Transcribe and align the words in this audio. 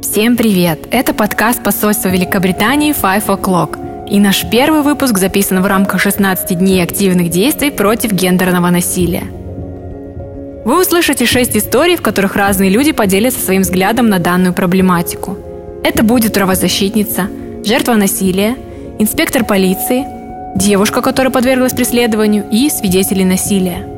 Всем 0.00 0.38
привет! 0.38 0.88
Это 0.90 1.12
подкаст 1.12 1.62
посольства 1.62 2.08
Великобритании 2.08 2.94
Five 2.94 3.26
O'Clock. 3.26 4.08
И 4.08 4.18
наш 4.18 4.48
первый 4.50 4.80
выпуск 4.80 5.18
записан 5.18 5.60
в 5.62 5.66
рамках 5.66 6.00
16 6.00 6.58
дней 6.58 6.82
активных 6.82 7.28
действий 7.28 7.70
против 7.70 8.12
гендерного 8.12 8.70
насилия. 8.70 9.24
Вы 10.64 10.80
услышите 10.80 11.26
6 11.26 11.58
историй, 11.58 11.96
в 11.96 12.02
которых 12.02 12.34
разные 12.34 12.70
люди 12.70 12.92
поделятся 12.92 13.40
своим 13.40 13.60
взглядом 13.60 14.08
на 14.08 14.18
данную 14.18 14.54
проблематику. 14.54 15.36
Это 15.84 16.02
будет 16.02 16.32
правозащитница, 16.32 17.28
жертва 17.62 17.96
насилия, 17.96 18.56
инспектор 18.98 19.44
полиции, 19.44 20.06
девушка, 20.56 21.02
которая 21.02 21.30
подверглась 21.30 21.74
преследованию 21.74 22.46
и 22.50 22.70
свидетели 22.70 23.22
насилия. 23.22 23.93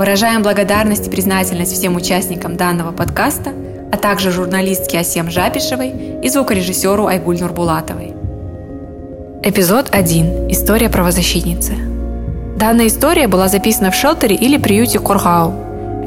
Выражаем 0.00 0.42
благодарность 0.42 1.08
и 1.08 1.10
признательность 1.10 1.74
всем 1.74 1.94
участникам 1.94 2.56
данного 2.56 2.90
подкаста, 2.90 3.52
а 3.92 3.98
также 3.98 4.30
журналистке 4.30 4.98
Асем 4.98 5.30
Жапишевой 5.30 5.92
и 6.22 6.28
звукорежиссеру 6.30 7.06
Айгуль 7.06 7.38
Нурбулатовой. 7.38 8.14
Эпизод 9.42 9.88
1. 9.92 10.50
История 10.50 10.88
правозащитницы. 10.88 11.74
Данная 12.56 12.86
история 12.86 13.28
была 13.28 13.48
записана 13.48 13.90
в 13.90 13.94
шелтере 13.94 14.36
или 14.36 14.56
приюте 14.56 14.98
Корхау. 14.98 15.52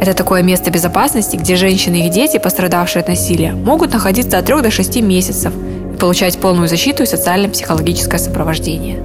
Это 0.02 0.16
такое 0.16 0.41
место 0.41 0.71
безопасности, 0.71 1.35
где 1.35 1.55
женщины 1.55 1.98
и 1.98 2.07
их 2.07 2.13
дети, 2.13 2.40
пострадавшие 2.40 3.02
от 3.02 3.10
насилия, 3.10 3.52
могут 3.52 3.94
находиться 3.94 4.40
от 4.40 4.46
3 4.46 4.63
до 4.63 4.71
6 4.71 5.04
месяцев 5.04 5.54
и 5.94 5.98
получать 5.98 6.40
полную 6.40 6.68
защиту 6.68 7.04
и 7.04 7.05
социально-психологическое 7.05 8.18
сопровождение. 8.18 8.98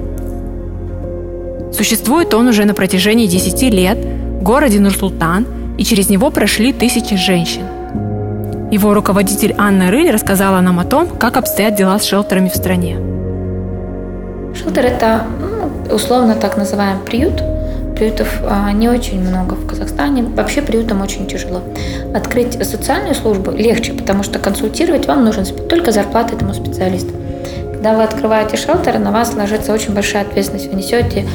Существует 1.71 2.33
он 2.33 2.47
уже 2.47 2.65
на 2.65 2.73
протяжении 2.73 3.27
10 3.27 3.61
лет– 3.71 3.99
городе 4.43 4.79
Нур-Султан, 4.79 5.45
и 5.77 5.83
через 5.83 6.09
него 6.09 6.29
прошли 6.29 6.73
тысячи 6.73 7.15
женщин. 7.15 7.63
Его 8.71 8.93
руководитель 8.93 9.55
Анна 9.57 9.89
Рыль 9.89 10.11
рассказала 10.11 10.61
нам 10.61 10.79
о 10.79 10.83
том, 10.83 11.07
как 11.07 11.37
обстоят 11.37 11.75
дела 11.75 11.97
с 11.97 12.03
шелтерами 12.03 12.49
в 12.49 12.55
стране. 12.55 12.97
Шелтер– 14.53 14.85
это 14.85 15.23
ну, 15.41 15.95
условно 15.95 16.35
так 16.35 16.57
называемый 16.57 17.03
приют. 17.03 17.41
Приютов 17.95 18.41
а, 18.43 18.71
не 18.71 18.87
очень 18.87 19.21
много 19.21 19.55
в 19.55 19.67
Казахстане. 19.67 20.23
Вообще 20.23 20.61
приютам 20.61 21.01
очень 21.01 21.27
тяжело. 21.27 21.61
Открыть 22.13 22.53
социальную 22.65 23.15
службу 23.15 23.51
легче, 23.51 23.93
потому 23.93 24.23
что 24.23 24.39
консультировать 24.39 25.07
вам 25.07 25.25
нужен 25.25 25.45
только 25.67 25.91
зарплата 25.91 26.35
этому 26.35 26.53
специалисту. 26.53 27.11
Когда 27.73 27.95
вы 27.95 28.03
открываете 28.03 28.57
шелтер, 28.57 28.99
на 28.99 29.11
вас 29.11 29.33
ложится 29.33 29.73
очень 29.73 29.93
большая 29.93 30.23
ответственность. 30.23 30.69
Вы 30.69 30.77
несете 30.77 31.25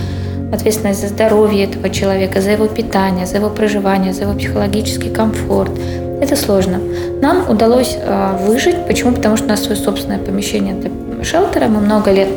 ответственность 0.54 1.00
за 1.00 1.08
здоровье 1.08 1.64
этого 1.64 1.90
человека, 1.90 2.40
за 2.40 2.50
его 2.50 2.66
питание, 2.66 3.26
за 3.26 3.36
его 3.36 3.50
проживание, 3.50 4.12
за 4.12 4.22
его 4.22 4.34
психологический 4.34 5.10
комфорт. 5.10 5.72
Это 6.20 6.36
сложно. 6.36 6.80
Нам 7.20 7.48
удалось 7.50 7.96
э, 8.00 8.36
выжить. 8.46 8.86
Почему? 8.86 9.12
Потому 9.12 9.36
что 9.36 9.46
у 9.46 9.48
нас 9.48 9.62
свое 9.62 9.76
собственное 9.76 10.18
помещение 10.18 10.74
для 10.74 10.90
шелтера. 11.24 11.68
Мы 11.68 11.80
много 11.80 12.10
лет 12.12 12.28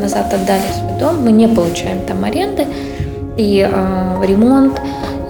назад 0.00 0.32
отдали 0.32 0.62
свой 0.78 0.98
дом. 0.98 1.22
Мы 1.22 1.32
не 1.32 1.48
получаем 1.48 2.00
там 2.06 2.24
аренды 2.24 2.66
и 3.36 3.66
э, 3.70 4.26
ремонт, 4.26 4.80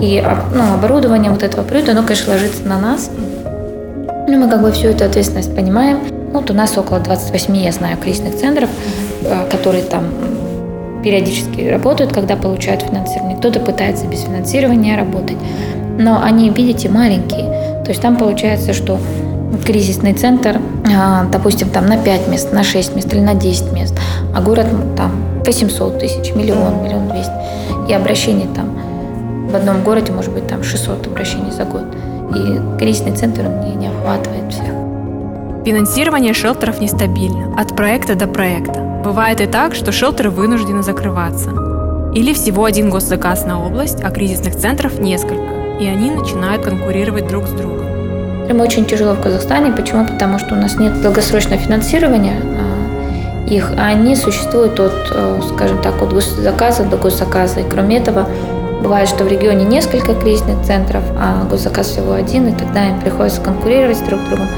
и 0.01 0.23
ну, 0.55 0.75
оборудование 0.75 1.31
вот 1.31 1.43
этого 1.43 1.63
приюта, 1.63 1.93
оно, 1.93 2.03
конечно, 2.03 2.33
ложится 2.33 2.65
на 2.65 2.79
нас. 2.79 3.11
Но 4.27 4.37
мы 4.37 4.49
как 4.49 4.63
бы 4.63 4.73
всю 4.73 4.89
эту 4.89 5.05
ответственность 5.05 5.55
понимаем. 5.55 6.01
Вот 6.33 6.51
у 6.51 6.55
нас 6.55 6.77
около 6.79 7.01
28, 7.01 7.57
я 7.57 7.73
знаю, 7.73 7.99
кризисных 7.99 8.37
центров, 8.37 8.71
э, 9.25 9.49
которые 9.51 9.85
там 9.85 10.05
периодически 11.03 11.69
работают, 11.69 12.13
когда 12.13 12.37
получают 12.37 12.83
финансирование. 12.83 13.37
Кто-то 13.37 13.61
пытается 13.61 14.07
без 14.07 14.21
финансирования 14.21 14.97
работать. 14.97 15.37
Но 15.99 16.23
они, 16.23 16.51
видите, 16.51 16.89
маленькие. 16.89 17.45
То 17.85 17.91
есть 17.91 18.01
там 18.01 18.17
получается, 18.17 18.73
что 18.73 18.99
кризисный 19.65 20.15
центр, 20.15 20.61
а, 20.87 21.25
допустим, 21.25 21.69
там 21.69 21.87
на 21.87 21.97
5 21.99 22.29
мест, 22.29 22.53
на 22.53 22.65
6 22.65 22.97
мест 22.97 23.13
или 23.13 23.21
на 23.21 23.35
10 23.35 23.73
мест, 23.73 23.95
а 24.35 24.41
город 24.41 24.67
там 24.97 25.13
800 25.45 25.99
тысяч, 25.99 26.35
миллион, 26.35 26.83
миллион 26.83 27.09
двести. 27.09 27.33
И 27.89 27.93
обращений 27.93 28.49
там 28.55 28.71
в 29.51 29.55
одном 29.55 29.83
городе 29.83 30.13
может 30.13 30.33
быть 30.33 30.47
там 30.47 30.63
600 30.63 31.07
обращений 31.07 31.51
за 31.51 31.65
год. 31.65 31.83
И 32.35 32.79
кризисный 32.79 33.17
центр 33.17 33.47
он 33.47 33.61
не, 33.61 33.75
не 33.75 33.89
охватывает 33.89 34.53
всех. 34.53 34.67
Финансирование 35.65 36.33
шелтеров 36.33 36.81
нестабильно, 36.81 37.53
от 37.61 37.77
проекта 37.77 38.15
до 38.15 38.27
проекта. 38.27 38.90
Бывает 39.03 39.41
и 39.41 39.47
так, 39.47 39.75
что 39.75 39.93
шелтеры 39.93 40.31
вынуждены 40.31 40.83
закрываться. 40.83 41.51
Или 42.15 42.35
всего 42.35 42.65
один 42.65 42.91
госзаказ 42.91 43.47
на 43.47 43.65
область, 43.65 44.03
а 44.03 44.11
кризисных 44.11 44.57
центров 44.57 44.99
несколько, 44.99 45.79
и 45.81 45.87
они 45.87 46.11
начинают 46.11 46.65
конкурировать 46.65 47.27
друг 47.27 47.47
с 47.47 47.53
другом. 47.53 47.87
Им 48.49 48.61
очень 48.61 48.85
тяжело 48.85 49.15
в 49.15 49.21
Казахстане. 49.21 49.73
Почему? 49.73 50.07
Потому 50.07 50.39
что 50.39 50.55
у 50.55 50.59
нас 50.59 50.75
нет 50.75 51.01
долгосрочного 51.01 51.57
финансирования 51.63 52.43
а, 52.43 53.47
их, 53.49 53.71
а 53.79 53.87
они 53.87 54.17
существуют 54.17 54.79
от, 54.79 54.93
э, 55.13 55.41
скажем 55.55 55.81
так, 55.81 56.03
от 56.03 56.13
госзаказа 56.13 56.85
до 56.85 56.97
госзаказа. 56.97 57.61
И 57.61 57.69
кроме 57.69 57.99
этого, 57.99 58.29
бывает, 58.83 59.09
что 59.09 59.25
в 59.25 59.29
регионе 59.29 59.65
несколько 59.65 60.15
кризисных 60.15 60.63
центров, 60.65 61.05
а 61.17 61.45
госзаказ 61.49 61.89
всего 61.89 62.13
один, 62.13 62.49
и 62.49 62.53
тогда 62.53 62.89
им 62.89 63.01
приходится 63.01 63.41
конкурировать 63.41 64.05
друг 64.05 64.21
с 64.21 64.25
другом. 64.25 64.49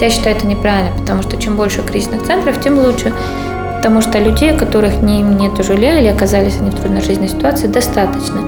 Я 0.00 0.10
считаю 0.10 0.34
это 0.34 0.46
неправильно, 0.46 0.90
потому 0.98 1.22
что 1.22 1.36
чем 1.36 1.56
больше 1.56 1.82
кризисных 1.82 2.24
центров, 2.24 2.60
тем 2.60 2.78
лучше. 2.78 3.12
Потому 3.82 4.00
что 4.00 4.20
людей, 4.20 4.56
которых 4.56 5.02
не, 5.02 5.22
нет 5.22 5.52
жилья 5.64 5.98
или 5.98 6.06
оказались 6.06 6.56
они 6.60 6.70
в 6.70 6.76
трудной 6.76 7.02
жизненной 7.02 7.28
ситуации, 7.28 7.66
достаточно. 7.66 8.40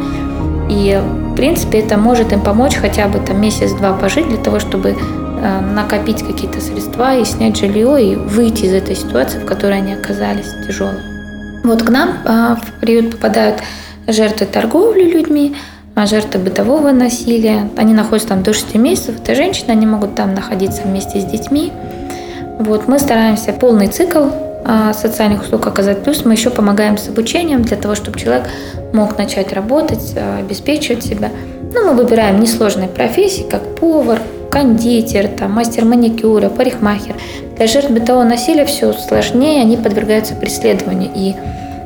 И, 0.70 0.96
в 1.02 1.34
принципе, 1.34 1.80
это 1.80 1.96
может 1.96 2.32
им 2.32 2.40
помочь 2.40 2.76
хотя 2.76 3.08
бы 3.08 3.18
там 3.18 3.40
месяц-два 3.40 3.94
пожить 3.94 4.28
для 4.28 4.36
того, 4.36 4.60
чтобы 4.60 4.90
э, 4.90 5.60
накопить 5.74 6.22
какие-то 6.22 6.60
средства 6.60 7.16
и 7.16 7.24
снять 7.24 7.56
жилье 7.56 8.00
и 8.00 8.14
выйти 8.14 8.66
из 8.66 8.74
этой 8.74 8.94
ситуации, 8.94 9.40
в 9.40 9.44
которой 9.44 9.78
они 9.78 9.94
оказались 9.94 10.46
тяжелой. 10.68 11.00
Вот 11.64 11.82
к 11.82 11.90
нам 11.90 12.10
э, 12.24 12.54
в 12.62 12.80
приют 12.80 13.10
попадают 13.10 13.56
жертвы 14.06 14.46
торговли 14.46 15.02
людьми, 15.02 15.56
а 15.96 16.06
жертвы 16.06 16.42
бытового 16.42 16.92
насилия. 16.92 17.68
Они 17.76 17.92
находятся 17.92 18.28
там 18.28 18.44
до 18.44 18.52
6 18.52 18.76
месяцев. 18.76 19.16
Это 19.20 19.34
женщины, 19.34 19.72
они 19.72 19.86
могут 19.86 20.14
там 20.14 20.32
находиться 20.32 20.82
вместе 20.82 21.20
с 21.20 21.24
детьми. 21.24 21.72
Вот, 22.60 22.86
мы 22.86 23.00
стараемся 23.00 23.52
полный 23.52 23.88
цикл 23.88 24.28
социальных 24.94 25.42
услуг 25.42 25.66
оказать. 25.66 26.02
Плюс 26.02 26.24
мы 26.24 26.32
еще 26.32 26.50
помогаем 26.50 26.96
с 26.96 27.08
обучением 27.08 27.62
для 27.62 27.76
того, 27.76 27.94
чтобы 27.94 28.18
человек 28.18 28.48
мог 28.92 29.18
начать 29.18 29.52
работать, 29.52 30.14
а, 30.16 30.38
обеспечивать 30.38 31.04
себя. 31.04 31.30
Ну, 31.74 31.86
мы 31.86 31.94
выбираем 31.94 32.40
несложные 32.40 32.88
профессии, 32.88 33.44
как 33.50 33.76
повар, 33.76 34.20
кондитер, 34.50 35.28
там, 35.28 35.52
мастер 35.52 35.84
маникюра, 35.84 36.48
парикмахер. 36.48 37.16
Для 37.56 37.66
жертв 37.66 37.90
бытового 37.90 38.24
насилия 38.24 38.64
все 38.64 38.92
сложнее, 38.92 39.60
они 39.60 39.76
подвергаются 39.76 40.34
преследованию. 40.34 41.10
И 41.14 41.34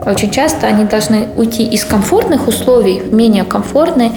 очень 0.06 0.31
часто 0.31 0.67
они 0.67 0.84
должны 0.84 1.28
уйти 1.37 1.65
из 1.65 1.84
комфортных 1.84 2.47
условий 2.47 3.00
в 3.00 3.12
менее 3.12 3.44
комфортные. 3.44 4.12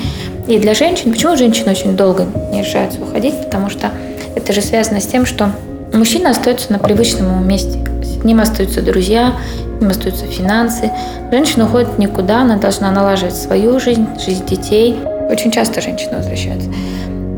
И 0.47 0.59
для 0.59 0.73
женщин, 0.73 1.13
почему 1.13 1.37
женщины 1.37 1.71
очень 1.71 1.95
долго 1.95 2.25
не 2.51 2.61
решаются 2.61 3.01
уходить? 3.01 3.35
Потому 3.41 3.69
что 3.69 3.91
это 4.35 4.51
же 4.53 4.61
связано 4.61 4.99
с 4.99 5.07
тем, 5.07 5.25
что 5.25 5.51
мужчина 5.97 6.31
остается 6.31 6.71
на 6.71 6.79
привычном 6.79 7.47
месте 7.47 7.79
с 8.21 8.23
ним 8.23 8.39
остаются 8.39 8.83
друзья, 8.83 9.33
с 9.77 9.81
ним 9.81 9.89
остаются 9.89 10.25
финансы. 10.27 10.91
Женщина 11.31 11.65
уходит 11.65 11.97
никуда, 11.97 12.41
она 12.41 12.57
должна 12.57 12.91
налаживать 12.91 13.35
свою 13.35 13.79
жизнь, 13.79 14.07
жизнь 14.23 14.45
детей. 14.45 14.99
Очень 15.29 15.51
часто 15.51 15.81
женщины 15.81 16.17
возвращаются. 16.17 16.69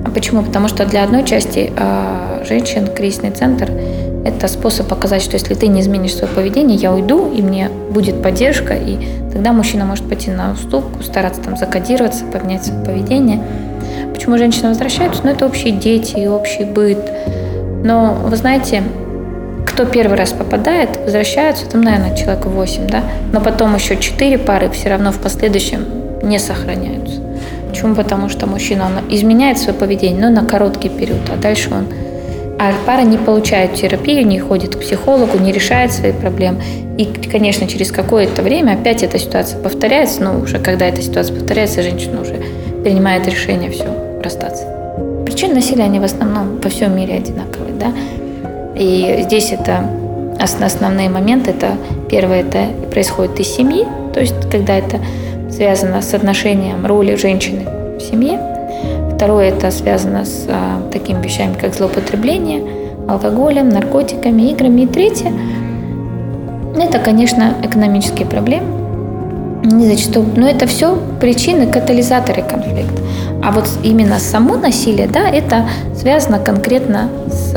А 0.06 0.10
почему? 0.10 0.44
Потому 0.44 0.68
что 0.68 0.86
для 0.86 1.06
одной 1.06 1.24
части 1.24 1.72
э, 1.74 2.44
женщин 2.46 2.88
кризисный 2.88 3.32
центр– 3.32 3.72
это 4.26 4.50
способ 4.50 4.88
показать, 4.88 5.22
что 5.22 5.36
если 5.36 5.54
ты 5.54 5.68
не 5.68 5.80
изменишь 5.80 6.16
свое 6.16 6.34
поведение, 6.34 6.78
я 6.78 6.92
уйду, 6.92 7.32
и 7.32 7.42
мне 7.42 7.70
будет 7.70 8.22
поддержка, 8.22 8.74
и 8.74 8.98
тогда 9.32 9.54
мужчина 9.54 9.86
может 9.86 10.08
пойти 10.08 10.32
на 10.32 10.52
уступку, 10.52 11.02
стараться 11.02 11.42
там 11.42 11.56
закодироваться, 11.56 12.26
поменять 12.26 12.66
свое 12.66 12.84
поведение. 12.84 13.42
Почему 14.14 14.38
женщины 14.38 14.70
возвращаются? 14.70 15.22
Ну, 15.24 15.32
это 15.32 15.46
общие 15.46 15.72
дети 15.72 16.26
общий 16.28 16.66
быт. 16.66 17.00
Но, 17.84 18.14
вы 18.26 18.36
знаете, 18.38 18.84
кто 19.66 19.86
первый 19.86 20.18
раз 20.18 20.32
попадает, 20.32 20.98
возвращаются, 21.04 21.66
там, 21.66 21.82
наверное, 21.82 22.16
человек 22.16 22.46
8, 22.46 22.88
да, 22.88 23.04
но 23.32 23.42
потом 23.42 23.76
еще 23.76 23.98
4 23.98 24.38
пары 24.40 24.70
все 24.70 24.90
равно 24.90 25.12
в 25.12 25.20
последующем 25.20 25.86
не 26.22 26.40
сохраняются. 26.40 27.22
Почему? 27.70 27.96
Потому 27.96 28.30
что 28.30 28.48
мужчина 28.48 28.86
он 28.86 29.14
изменяет 29.14 29.58
свое 29.58 29.78
поведение, 29.78 30.22
но 30.22 30.30
на 30.30 30.48
короткий 30.48 30.90
период, 30.90 31.22
а 31.32 31.38
дальше 31.38 31.70
он... 31.72 31.88
А 32.60 32.72
пара 32.86 33.02
не 33.02 33.18
получает 33.18 33.74
терапию, 33.74 34.26
не 34.26 34.40
ходит 34.40 34.76
к 34.76 34.80
психологу, 34.80 35.40
не 35.40 35.52
решает 35.52 35.92
свои 35.92 36.14
проблемы. 36.14 36.62
И, 36.98 37.06
конечно, 37.30 37.68
через 37.68 37.92
какое-то 37.92 38.44
время 38.44 38.74
опять 38.74 39.02
эта 39.02 39.18
ситуация 39.18 39.60
повторяется, 39.60 40.24
но 40.24 40.40
уже 40.40 40.60
когда 40.60 40.86
эта 40.86 41.02
ситуация 41.02 41.36
повторяется, 41.36 41.82
женщина 41.82 42.22
уже 42.22 42.36
принимает 42.84 43.28
решение 43.28 43.72
все, 43.72 43.88
расстаться. 44.24 44.83
Причины 45.26 45.56
насилия, 45.56 45.84
они 45.84 46.00
в 46.00 46.04
основном 46.04 46.58
по 46.60 46.70
всем 46.70 46.96
мире 46.96 47.16
одинаковые, 47.16 47.74
да. 47.74 47.94
И 48.76 49.24
здесь 49.24 49.52
это 49.52 49.90
основные 50.40 51.10
моменты. 51.10 51.52
Это 51.52 51.78
первое, 52.10 52.42
это 52.42 52.68
происходит 52.92 53.40
из 53.40 53.48
семьи, 53.48 53.86
то 54.14 54.20
есть 54.20 54.36
когда 54.52 54.78
это 54.78 55.00
связано 55.50 56.02
с 56.02 56.14
отношением 56.14 56.86
роли 56.86 57.16
женщины 57.16 57.66
в 57.98 58.02
семье. 58.02 58.40
Второе 59.16 59.50
это 59.50 59.72
связано 59.72 60.26
с 60.26 60.48
а, 60.50 60.82
такими 60.92 61.22
вещами, 61.22 61.54
как 61.60 61.74
злоупотребление 61.76 62.64
алкоголем, 63.08 63.70
наркотиками, 63.70 64.52
играми. 64.52 64.82
И 64.82 64.88
третье 64.88 65.32
это, 66.76 67.00
конечно, 67.00 67.56
экономические 67.62 68.28
проблемы. 68.28 68.68
Не 69.64 69.88
зачастую, 69.88 70.28
но 70.36 70.48
это 70.48 70.68
все 70.68 70.98
причины, 71.22 71.68
катализаторы 71.68 72.42
конфликта. 72.42 73.02
А 73.44 73.52
вот 73.52 73.68
именно 73.84 74.20
само 74.20 74.56
насилие, 74.56 75.08
да, 75.08 75.28
это 75.30 75.68
связано 75.96 76.40
конкретно 76.40 77.10
с 77.30 77.54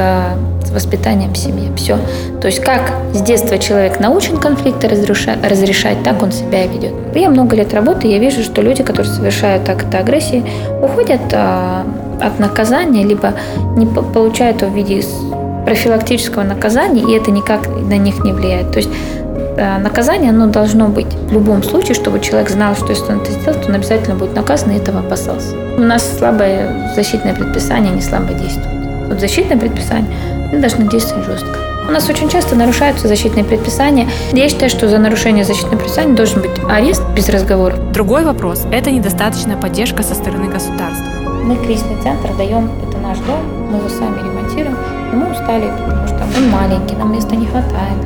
с 0.67 0.71
воспитанием 0.71 1.33
в 1.33 1.39
семье. 1.39 1.71
Все. 1.77 1.99
То 2.41 2.49
есть 2.49 2.61
как 2.61 2.93
с 3.15 3.21
детства 3.23 3.59
человек 3.59 4.01
научен 4.01 4.37
конфликты 4.37 4.89
разрешать, 4.89 5.39
разрешать, 5.45 6.03
так 6.03 6.23
он 6.23 6.33
себя 6.33 6.65
и 6.65 6.69
ведет. 6.69 6.93
Я 7.15 7.31
много 7.31 7.57
лет 7.57 7.73
работаю, 7.73 8.13
я 8.13 8.19
вижу, 8.19 8.43
что 8.43 8.63
люди, 8.63 8.83
которые 8.83 9.13
совершают 9.13 9.69
акты 9.69 9.97
агрессии, 9.97 10.45
уходят 10.83 11.21
а, 11.33 11.87
от 12.21 12.39
наказания, 12.39 13.05
либо 13.05 13.35
не 13.77 13.87
получают 13.87 14.63
его 14.63 14.71
в 14.71 14.75
виде 14.75 15.03
профилактического 15.65 16.43
наказания, 16.43 17.03
и 17.03 17.17
это 17.17 17.31
никак 17.31 17.69
на 17.69 17.97
них 17.97 18.23
не 18.25 18.33
влияет. 18.33 18.73
То 18.73 18.79
есть 18.79 18.91
наказание, 19.57 20.31
оно 20.31 20.47
должно 20.47 20.89
быть 20.89 21.07
в 21.07 21.33
любом 21.33 21.63
случае, 21.63 21.95
чтобы 21.95 22.21
человек 22.21 22.51
знал, 22.51 22.75
что 22.75 22.91
если 22.91 23.13
он 23.13 23.21
это 23.21 23.33
сделает, 23.33 23.63
то 23.63 23.69
он 23.69 23.75
обязательно 23.75 24.15
будет 24.15 24.35
наказан 24.35 24.71
и 24.71 24.77
этого 24.77 25.01
опасался. 25.01 25.57
У 25.77 25.81
нас 25.81 26.19
слабое 26.19 26.93
защитное 26.95 27.35
предписание, 27.35 27.93
не 27.93 28.03
слабо 28.03 28.33
действует. 28.35 29.09
Вот 29.09 29.21
защитное 29.21 29.57
предписание 29.57 30.11
мы 30.53 30.59
должны 30.59 30.89
действовать 30.89 31.27
жестко. 31.27 31.59
У 31.89 31.93
нас 31.93 32.09
очень 32.09 32.29
часто 32.29 32.57
нарушаются 32.57 33.07
защитные 33.07 33.45
предписания. 33.45 34.09
Я 34.33 34.49
считаю, 34.49 34.71
что 34.71 34.89
за 34.89 34.99
нарушение 34.99 35.45
защитных 35.45 35.79
предписаний 35.79 36.17
должен 36.17 36.43
быть 36.43 36.51
арест 36.69 37.03
без 37.15 37.29
разговоров. 37.29 37.93
Другой 37.93 38.25
вопрос– 38.25 38.67
это 38.73 38.91
недостаточная 38.91 39.57
поддержка 39.57 40.03
со 40.03 40.15
стороны 40.15 40.49
государства. 40.49 41.07
Мы 41.45 41.57
кризисный 41.57 41.97
центр 42.03 42.35
даем, 42.37 42.69
это 42.89 42.99
наш 42.99 43.19
дом, 43.19 43.71
мы 43.71 43.79
его 43.79 43.89
сами 43.89 44.19
ремонтируем, 44.19 44.77
и 45.13 45.17
мы 45.17 45.31
устали, 45.31 45.71
потому 45.79 46.09
что 46.09 46.27
он 46.37 46.51
маленький, 46.51 46.97
нам 46.97 47.13
места 47.13 47.37
не 47.37 47.47
хватает. 47.47 47.99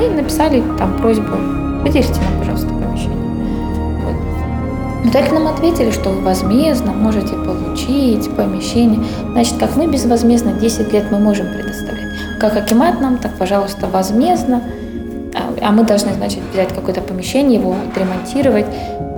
Мы 0.00 0.08
написали 0.08 0.62
там 0.78 0.96
просьбу, 0.96 1.36
выделите 1.82 2.20
нам, 2.20 2.38
пожалуйста, 2.38 2.68
помещение. 2.68 3.16
Но 5.04 5.10
так 5.12 5.30
нам 5.30 5.46
ответили, 5.46 5.90
что 5.90 6.08
вы 6.08 6.22
возмездно 6.22 6.92
можете 6.92 7.34
получить 7.34 8.34
помещение. 8.34 9.04
Значит, 9.32 9.58
как 9.58 9.76
мы 9.76 9.88
безвозмездно 9.88 10.54
10 10.54 10.90
лет 10.94 11.04
мы 11.10 11.18
можем 11.18 11.48
предоставлять. 11.48 12.08
Как 12.40 12.56
Акимат 12.56 12.98
нам, 13.02 13.18
так, 13.18 13.36
пожалуйста, 13.36 13.88
возмездно. 13.88 14.62
А, 15.34 15.68
а 15.68 15.70
мы 15.70 15.84
должны, 15.84 16.14
значит, 16.14 16.40
взять 16.50 16.72
какое-то 16.74 17.02
помещение, 17.02 17.60
его 17.60 17.76
отремонтировать, 17.90 18.66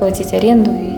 платить 0.00 0.32
аренду. 0.32 0.72
И, 0.72 0.90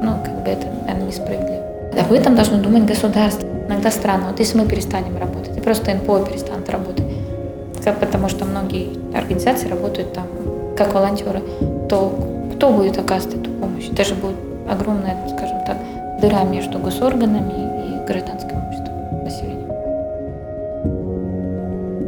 ну, 0.00 0.12
как 0.24 0.44
бы 0.44 0.50
это, 0.50 0.66
наверное, 0.86 1.08
несправедливо. 1.08 1.64
Об 2.00 2.12
этом 2.12 2.36
должно 2.36 2.58
думать 2.58 2.84
государство. 2.84 3.48
Иногда 3.66 3.90
странно. 3.90 4.28
Вот 4.28 4.38
если 4.38 4.58
мы 4.58 4.66
перестанем 4.66 5.16
работать, 5.18 5.56
и 5.56 5.60
просто 5.60 5.92
НПО 5.92 6.20
перестанут 6.20 6.68
работать, 6.70 6.83
потому 7.92 8.28
что 8.28 8.44
многие 8.44 8.88
организации 9.16 9.68
работают 9.68 10.12
там 10.12 10.26
как 10.76 10.94
волонтеры, 10.94 11.42
то 11.88 12.12
кто 12.56 12.72
будет 12.72 12.98
оказывать 12.98 13.36
эту 13.36 13.50
помощь? 13.50 13.88
Даже 13.88 14.14
будет 14.14 14.36
огромная, 14.68 15.16
скажем 15.28 15.58
так, 15.66 15.76
дыра 16.20 16.44
между 16.44 16.78
госорганами 16.78 17.52
и 17.88 18.06
гражданским 18.06 18.56
обществом 18.56 19.24
населения. 19.24 19.64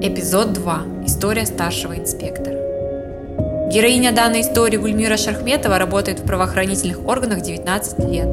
Эпизод 0.02 0.52
2. 0.52 0.82
История 1.06 1.46
старшего 1.46 1.96
инспектора. 1.96 2.56
Героиня 3.70 4.12
данной 4.12 4.42
истории 4.42 4.76
Гульмира 4.76 5.16
Шархметова 5.16 5.78
работает 5.78 6.20
в 6.20 6.24
правоохранительных 6.24 7.04
органах 7.06 7.40
19 7.42 7.98
лет. 8.10 8.28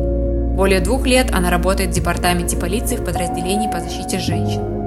Более 0.56 0.80
двух 0.80 1.08
лет 1.08 1.34
она 1.34 1.50
работает 1.50 1.90
в 1.90 1.94
департаменте 1.94 2.56
полиции 2.56 2.98
в 2.98 3.04
подразделении 3.04 3.68
по 3.72 3.80
защите 3.80 4.20
женщин. 4.20 4.83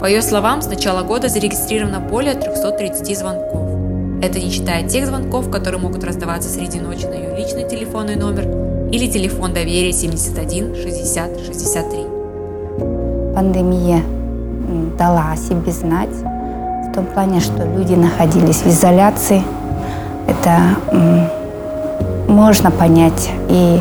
По 0.00 0.06
ее 0.06 0.22
словам, 0.22 0.62
с 0.62 0.68
начала 0.68 1.02
года 1.02 1.28
зарегистрировано 1.28 1.98
более 1.98 2.34
330 2.34 3.18
звонков. 3.18 3.68
Это 4.22 4.38
не 4.38 4.50
считая 4.50 4.88
тех 4.88 5.06
звонков, 5.06 5.50
которые 5.50 5.80
могут 5.80 6.04
раздаваться 6.04 6.48
среди 6.48 6.78
ночи 6.78 7.06
на 7.06 7.14
ее 7.14 7.36
личный 7.36 7.68
телефонный 7.68 8.14
номер 8.14 8.44
или 8.92 9.10
телефон 9.10 9.52
доверия 9.52 9.92
71 9.92 10.76
60 10.76 11.40
63. 11.46 12.06
Пандемия 13.34 14.02
дала 14.96 15.32
о 15.32 15.36
себе 15.36 15.72
знать 15.72 16.10
в 16.10 16.92
том 16.94 17.04
плане, 17.06 17.40
что 17.40 17.64
люди 17.64 17.94
находились 17.94 18.58
в 18.58 18.68
изоляции. 18.68 19.42
Это 20.28 20.76
можно 22.28 22.70
понять. 22.70 23.30
И 23.48 23.80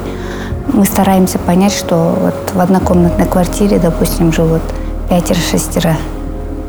мы 0.74 0.84
стараемся 0.86 1.38
понять, 1.38 1.74
что 1.74 2.16
вот 2.20 2.54
в 2.56 2.60
однокомнатной 2.60 3.28
квартире, 3.28 3.78
допустим, 3.78 4.31
живут 4.34 4.62
пятеро-шестеро 5.09 5.95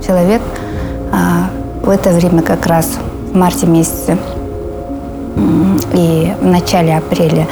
человек, 0.06 0.42
а 1.12 1.50
в 1.82 1.88
это 1.88 2.10
время 2.10 2.42
как 2.42 2.66
раз 2.66 2.98
в 3.32 3.36
марте 3.36 3.66
месяце 3.66 4.18
и 5.92 6.32
в 6.40 6.44
начале 6.44 6.96
апреля 6.96 7.46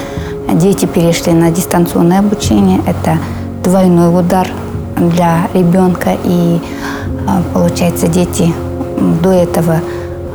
дети 0.53 0.87
перешли 0.87 1.33
на 1.33 1.51
дистанционное 1.51 2.21
обучение. 2.21 2.81
Это 2.87 3.19
двойной 3.63 4.17
удар 4.19 4.49
для 4.97 5.49
ребенка. 5.55 6.17
И 6.25 6.61
а, 7.27 7.43
получается, 7.53 8.09
дети 8.09 8.53
до 9.23 9.31
этого 9.31 9.81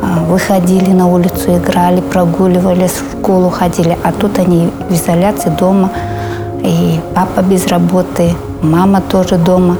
а, 0.02 0.24
выходили 0.26 0.92
на 0.92 1.08
улицу, 1.08 1.58
играли, 1.58 2.02
прогуливались, 2.02 2.92
в 2.92 3.20
школу 3.20 3.50
ходили. 3.50 3.98
А 4.04 4.12
тут 4.12 4.40
они 4.40 4.70
в 4.90 4.94
изоляции 4.94 5.50
дома. 5.50 5.92
И 6.64 7.00
папа 7.16 7.42
без 7.42 7.68
работы, 7.68 8.34
мама 8.62 9.02
тоже 9.02 9.38
дома. 9.38 9.78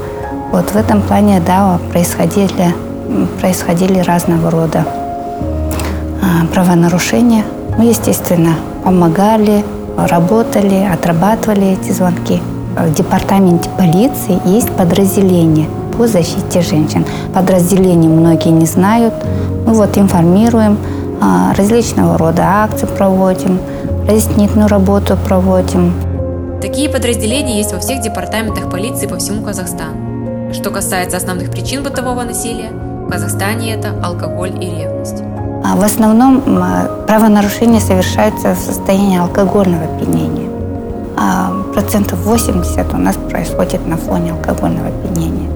Вот 0.52 0.70
в 0.70 0.76
этом 0.76 1.00
плане, 1.00 1.40
да, 1.44 1.78
происходили, 1.90 2.74
происходили 3.40 4.00
разного 4.00 4.50
рода 4.50 4.84
а, 6.20 6.46
правонарушения. 6.52 7.42
Мы, 7.78 7.86
естественно, 7.86 8.56
помогали, 8.84 9.64
работали, 9.96 10.86
отрабатывали 10.92 11.78
эти 11.80 11.90
звонки. 11.92 12.42
В 12.76 12.92
департаменте 12.92 13.70
полиции 13.78 14.38
есть 14.44 14.70
подразделение 14.72 15.68
по 15.96 16.06
защите 16.06 16.60
женщин. 16.60 17.06
Подразделение 17.32 18.10
многие 18.10 18.50
не 18.50 18.66
знают. 18.66 19.14
Мы 19.66 19.72
вот 19.72 19.96
информируем, 19.96 20.76
а, 21.22 21.54
различного 21.56 22.18
рода 22.18 22.42
акции 22.42 22.86
проводим, 22.86 23.58
разъяснительную 24.06 24.68
работу 24.68 25.16
проводим. 25.16 25.94
Такие 26.60 26.90
подразделения 26.90 27.56
есть 27.56 27.72
во 27.72 27.78
всех 27.78 28.02
департаментах 28.02 28.70
полиции 28.70 29.06
по 29.06 29.16
всему 29.16 29.42
Казахстану. 29.42 30.01
Что 30.52 30.70
касается 30.70 31.16
основных 31.16 31.50
причин 31.50 31.82
бытового 31.82 32.22
насилия, 32.24 32.70
в 32.70 33.10
Казахстане 33.10 33.74
это 33.74 33.94
алкоголь 34.02 34.52
и 34.62 34.66
ревность. 34.66 35.22
А 35.64 35.76
в 35.76 35.82
основном 35.82 36.42
правонарушения 37.06 37.80
совершаются 37.80 38.54
в 38.54 38.58
состоянии 38.58 39.18
алкогольного 39.18 39.84
опьянения. 39.84 40.50
А 41.16 41.52
процентов 41.72 42.18
80 42.20 42.92
у 42.92 42.98
нас 42.98 43.16
происходит 43.16 43.86
на 43.86 43.96
фоне 43.96 44.32
алкогольного 44.32 44.88
опьянения. 44.88 45.50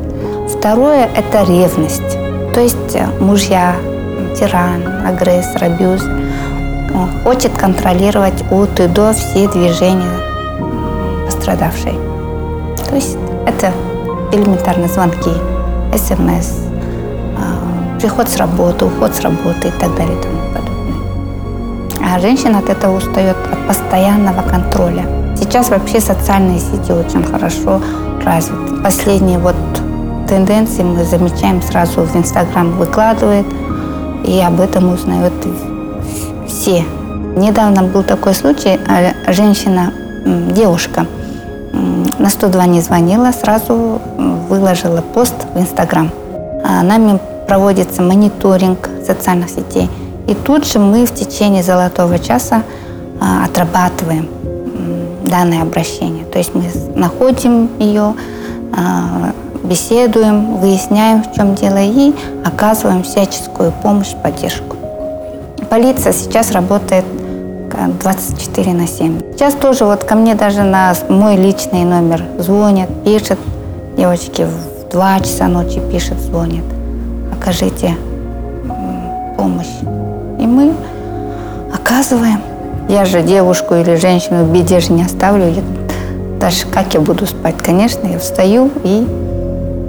Второе– 0.49 1.11
это 1.17 1.43
ревность. 1.43 2.17
То 2.55 2.61
есть 2.61 2.95
э, 2.95 3.07
мужья, 3.21 3.75
тиран, 4.39 4.83
агрессор, 5.07 5.65
абьюз 5.65 6.03
хочет 7.23 7.53
контролировать 7.59 8.43
от 8.51 8.81
и 8.81 8.87
до 8.87 9.13
все 9.13 9.49
движения 9.49 10.19
пострадавшей. 11.27 11.93
То 12.89 12.95
есть 12.95 13.19
это 13.47 13.73
элементарно 14.37 14.89
звонки, 14.89 15.33
смс, 15.97 16.53
приход 18.01 18.29
с 18.29 18.37
работы, 18.37 18.85
уход 18.85 19.15
с 19.15 19.21
работы 19.21 19.69
и 19.69 19.71
так 19.81 19.95
далее 19.97 20.19
и 20.19 20.23
тому 20.23 20.39
подобное. 20.55 22.07
А 22.09 22.19
женщина 22.21 22.59
от 22.59 22.69
этого 22.69 22.97
устает 22.97 23.37
от 23.51 23.67
постоянного 23.67 24.43
контроля. 24.43 25.05
Сейчас 25.37 25.71
вообще 25.71 26.01
социальные 26.01 26.61
сети 26.61 26.93
очень 26.93 27.25
хорошо 27.25 27.81
развиты. 28.25 28.83
Последние 28.83 29.39
вот 29.39 29.57
тенденции 30.29 30.83
мы 30.83 31.05
замечаем 31.05 31.63
сразу 31.63 32.03
в 32.03 32.17
Инстаграм 32.17 32.73
выкладывает, 32.73 33.47
и 34.25 34.41
об 34.41 34.61
этом 34.61 34.93
узнают 34.93 35.35
все. 36.47 36.85
Недавно 37.37 37.83
был 37.83 38.03
такой 38.03 38.35
случай, 38.35 38.79
а 38.89 39.33
женщина, 39.33 39.93
девушка, 40.25 41.07
на 42.19 42.31
102 42.31 42.67
не 42.67 42.81
звонила, 42.81 43.31
сразу 43.33 44.01
выложила 44.49 45.01
пост 45.01 45.35
в 45.55 45.59
Инстаграм. 45.59 46.11
А 46.65 46.83
нами 46.83 47.19
проводится 47.47 48.03
мониторинг 48.03 48.89
социальных 49.07 49.51
сетей. 49.51 49.89
И 50.27 50.35
тут 50.35 50.67
же 50.67 50.79
мы 50.79 51.07
в 51.07 51.15
течение 51.15 51.63
золотого 51.63 52.19
часа 52.19 52.63
а, 53.21 53.45
отрабатываем 53.45 54.29
данное 55.25 55.63
обращение. 55.63 56.25
То 56.25 56.39
есть 56.39 56.55
мы 56.55 56.65
находим 56.95 57.71
ее, 57.79 58.15
а, 58.77 59.33
беседуем, 59.63 60.57
выясняем, 60.57 61.23
в 61.23 61.35
чем 61.35 61.55
дело, 61.55 61.79
и 61.81 62.13
оказываем 62.45 63.03
всяческую 63.03 63.73
помощь, 63.83 64.15
поддержку. 64.23 64.77
Полиция 65.71 66.13
сейчас 66.13 66.53
работает 66.53 67.05
24 68.01 68.73
на 68.73 68.87
7. 68.87 69.21
Сейчас 69.33 69.55
тоже 69.55 69.85
вот 69.85 70.05
ко 70.05 70.15
мне 70.15 70.35
даже 70.35 70.63
на 70.63 70.95
мой 71.09 71.37
личный 71.37 71.85
номер 71.85 72.25
звонят, 72.39 72.89
пишет, 73.05 73.39
девочки 73.97 74.43
в 74.43 74.91
2 74.91 75.21
часа 75.21 75.49
ночи 75.49 75.81
пишет, 75.91 76.19
звонит, 76.21 76.65
окажите 77.33 77.95
помощь. 79.37 79.67
И 80.41 80.47
мы 80.47 80.73
оказываем. 81.73 82.41
Я 82.89 83.05
же 83.05 83.23
девушку 83.23 83.75
или 83.75 83.97
женщину 83.97 84.45
в 84.45 84.53
беде 84.53 84.81
же 84.81 84.93
не 84.93 85.03
оставлю. 85.03 85.49
Я, 85.49 85.63
даже 86.41 86.67
как 86.67 86.95
я 86.95 87.01
буду 87.01 87.27
спать? 87.27 87.57
Конечно, 87.59 88.07
я 88.07 88.19
встаю 88.19 88.71
и 88.85 89.07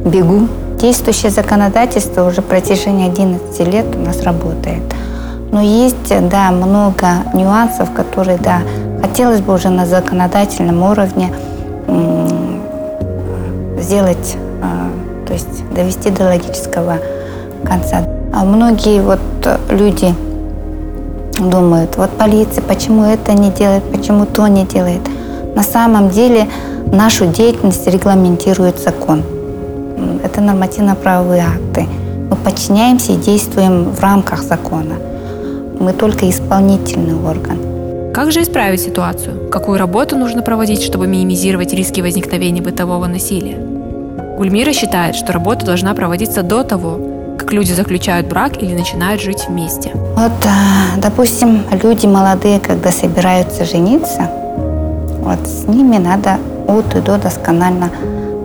бегу. 0.06 0.48
Действующее 0.80 1.32
законодательство 1.32 2.28
уже 2.28 2.42
протяжении 2.42 3.10
11 3.10 3.60
лет 3.72 3.86
у 3.96 4.00
нас 4.00 4.22
работает. 4.22 4.84
Но 5.52 5.62
есть, 5.62 6.30
да, 6.30 6.52
много 6.52 7.08
нюансов, 7.34 7.92
которые, 7.94 8.38
да, 8.38 8.60
хотелось 9.02 9.42
бы 9.42 9.54
уже 9.54 9.70
на 9.70 9.86
законодательном 9.86 10.84
уровне 10.84 11.32
сделать, 13.80 14.38
а, 14.62 14.90
то 15.26 15.34
есть 15.34 15.70
довести 15.74 16.10
до 16.10 16.26
логического 16.26 16.98
конца. 17.64 18.04
А 18.34 18.44
многие 18.44 19.02
вот 19.02 19.20
люди 19.70 20.14
думают, 21.40 21.96
вот 21.98 22.10
полиция, 22.12 22.62
почему 22.62 23.04
это 23.04 23.34
не 23.34 23.50
делает, 23.52 23.84
почему 23.92 24.26
то 24.26 24.48
не 24.48 24.66
делает. 24.66 25.02
На 25.56 25.64
самом 25.64 26.10
деле 26.10 26.48
нашу 26.92 27.28
деятельность 27.28 27.88
регламентирует 27.88 28.80
закон. 28.80 29.24
Это 30.24 30.42
нормативно-правовые 30.42 31.44
акты. 31.44 31.88
Мы 32.30 32.36
подчиняемся 32.36 33.14
и 33.14 33.16
действуем 33.16 33.92
в 33.92 34.00
рамках 34.02 34.44
закона. 34.44 34.96
Мы 35.80 35.94
только 35.94 36.30
исполнительный 36.30 37.16
орган. 37.16 38.14
Как 38.14 38.32
же 38.32 38.42
исправить 38.42 38.82
ситуацию? 38.82 39.50
Какую 39.50 39.78
работу 39.78 40.18
нужно 40.18 40.42
проводить, 40.42 40.82
чтобы 40.82 41.08
минимизировать 41.08 41.74
риски 41.74 42.02
возникновения 42.02 42.62
бытового 42.62 43.06
насилия? 43.06 43.58
Гульмира 44.38 44.74
считает, 44.74 45.16
что 45.16 45.34
работа 45.34 45.66
должна 45.66 45.94
проводиться 45.94 46.42
до 46.42 46.64
того, 46.64 47.00
как 47.38 47.54
люди 47.54 47.74
заключают 47.74 48.28
брак 48.28 48.62
или 48.62 48.74
начинают 48.74 49.22
жить 49.22 49.46
вместе. 49.48 49.92
Вот, 49.94 50.32
а, 50.46 51.00
допустим, 51.00 51.64
люди 51.84 52.08
молодые, 52.08 52.60
когда 52.60 52.92
собираются 52.92 53.64
жениться, 53.64 54.30
вот 55.22 55.40
с 55.48 55.68
ними 55.68 55.98
надо 55.98 56.38
от 56.68 56.96
и 56.96 57.02
до 57.02 57.18
досконально 57.18 57.92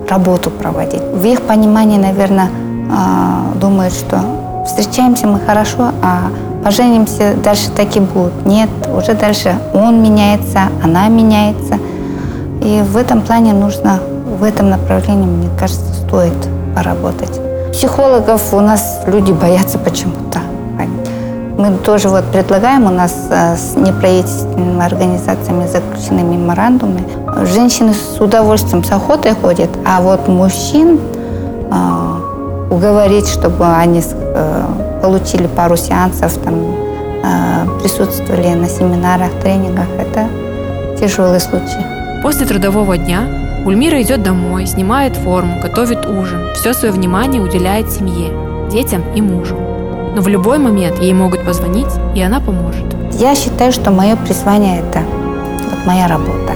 работу 0.08 0.50
проводить. 0.50 1.02
В 1.02 1.24
их 1.24 1.42
понимании, 1.42 1.96
наверное, 1.96 2.50
а, 2.90 3.52
думают, 3.58 3.94
что 3.94 4.20
встречаемся 4.66 5.26
мы 5.26 5.40
хорошо, 5.40 5.92
а 6.02 6.30
поженимся, 6.64 7.34
дальше 7.42 7.70
так 7.76 7.96
и 7.96 8.00
будет. 8.00 8.46
Нет, 8.46 8.68
уже 8.96 9.14
дальше 9.14 9.54
он 9.74 10.02
меняется, 10.02 10.60
она 10.82 11.08
меняется. 11.08 11.78
И 12.60 12.82
в 12.82 12.96
этом 12.96 13.22
плане 13.22 13.52
нужно, 13.52 14.00
в 14.38 14.42
этом 14.42 14.70
направлении, 14.70 15.26
мне 15.26 15.48
кажется, 15.58 15.92
стоит 16.06 16.32
поработать. 16.74 17.40
Психологов 17.72 18.52
у 18.52 18.60
нас 18.60 19.00
люди 19.06 19.32
боятся 19.32 19.78
почему-то. 19.78 20.40
Мы 21.58 21.76
тоже 21.76 22.08
вот 22.08 22.24
предлагаем, 22.24 22.86
у 22.86 22.90
нас 22.90 23.14
э, 23.30 23.56
с 23.56 23.76
неправительственными 23.76 24.84
организациями 24.84 25.68
заключены 25.68 26.20
меморандумы. 26.22 27.00
Женщины 27.44 27.92
с 27.94 28.20
удовольствием, 28.20 28.82
с 28.82 28.90
охотой 28.90 29.34
ходят, 29.34 29.70
а 29.86 30.00
вот 30.00 30.26
мужчин 30.26 30.98
э, 31.70 32.31
уговорить, 32.70 33.28
чтобы 33.28 33.66
они 33.66 34.02
э, 34.02 34.64
получили 35.02 35.46
пару 35.46 35.76
сеансов, 35.76 36.36
там, 36.38 36.54
присутствовали 37.80 38.54
на 38.54 38.68
семинарах, 38.68 39.30
тренингах, 39.42 39.86
это 39.98 40.28
тяжелый 40.98 41.40
случай. 41.40 41.84
После 42.22 42.46
трудового 42.46 42.96
дня 42.96 43.26
Ульмира 43.64 44.02
идет 44.02 44.22
домой, 44.22 44.66
снимает 44.66 45.16
форму, 45.16 45.60
готовит 45.60 46.04
ужин, 46.06 46.52
все 46.54 46.74
свое 46.74 46.92
внимание 46.92 47.40
уделяет 47.40 47.90
семье, 47.90 48.32
детям 48.70 49.02
и 49.14 49.22
мужу. 49.22 49.56
Но 50.14 50.20
в 50.20 50.28
любой 50.28 50.58
момент 50.58 50.98
ей 51.00 51.12
могут 51.12 51.44
позвонить, 51.44 51.92
и 52.14 52.20
она 52.20 52.40
поможет. 52.40 52.84
Я 53.12 53.34
считаю, 53.34 53.72
что 53.72 53.90
мое 53.90 54.16
призвание– 54.16 54.80
это 54.90 55.00
вот 55.70 55.86
моя 55.86 56.08
работа. 56.08 56.54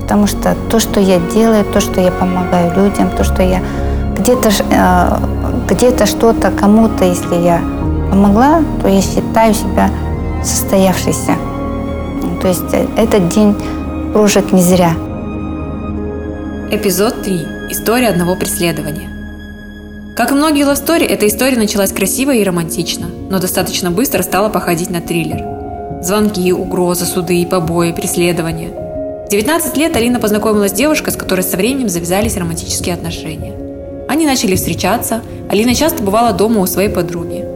Потому 0.00 0.26
что 0.26 0.56
то, 0.70 0.80
что 0.80 0.98
я 1.00 1.18
делаю, 1.34 1.64
то, 1.64 1.80
что 1.80 2.00
я 2.00 2.10
помогаю 2.10 2.74
людям, 2.74 3.10
то, 3.16 3.24
что 3.24 3.42
я 3.42 3.60
где-то 4.18 4.50
э, 4.70 5.38
где 5.68 6.06
что-то 6.06 6.50
кому-то, 6.50 7.04
если 7.04 7.36
я 7.36 7.60
помогла, 8.10 8.62
то 8.82 8.88
я 8.88 9.00
считаю 9.00 9.54
себя 9.54 9.90
состоявшейся. 10.42 11.36
То 12.40 12.48
есть 12.48 12.72
э, 12.72 12.86
этот 12.96 13.28
день 13.28 13.54
прожит 14.12 14.52
не 14.52 14.62
зря. 14.62 14.92
Эпизод 16.70 17.22
3. 17.22 17.46
История 17.70 18.08
одного 18.08 18.34
преследования. 18.34 19.08
Как 20.16 20.32
и 20.32 20.34
многие 20.34 20.64
лавстори, 20.64 21.06
эта 21.06 21.28
история 21.28 21.56
началась 21.56 21.92
красиво 21.92 22.34
и 22.34 22.42
романтично, 22.42 23.06
но 23.30 23.38
достаточно 23.38 23.90
быстро 23.90 24.22
стала 24.22 24.48
походить 24.48 24.90
на 24.90 25.00
триллер. 25.00 26.02
Звонки, 26.02 26.52
угрозы, 26.52 27.06
суды, 27.06 27.46
побои, 27.46 27.92
преследования. 27.92 28.70
В 29.26 29.30
19 29.30 29.76
лет 29.76 29.94
Алина 29.94 30.18
познакомилась 30.18 30.72
с 30.72 30.74
девушкой, 30.74 31.12
с 31.12 31.16
которой 31.16 31.42
со 31.42 31.56
временем 31.56 31.88
завязались 31.88 32.36
романтические 32.36 32.94
отношения. 32.94 33.67
Начали 34.28 34.56
встречаться, 34.56 35.22
Алина 35.48 35.74
часто 35.74 36.02
бывала 36.02 36.34
дома 36.34 36.60
у 36.60 36.66
своей 36.66 36.90
подруги. 36.90 37.46